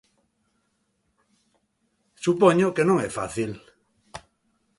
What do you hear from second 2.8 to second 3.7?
non é fácil.